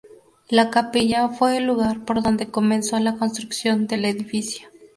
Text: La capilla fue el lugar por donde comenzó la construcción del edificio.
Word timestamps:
La 0.49 0.71
capilla 0.71 1.29
fue 1.29 1.57
el 1.57 1.65
lugar 1.67 2.03
por 2.05 2.23
donde 2.23 2.49
comenzó 2.49 2.97
la 2.99 3.17
construcción 3.19 3.85
del 3.85 4.05
edificio. 4.05 4.67